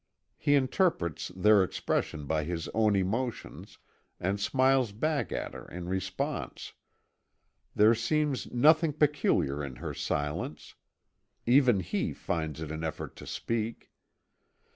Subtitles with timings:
[0.39, 3.77] He interprets their expression by his own emotions,
[4.19, 6.73] and smiles back at her in response.
[7.75, 10.73] There seems nothing peculiar in her silence.
[11.45, 13.91] Even he finds it an effort to speak.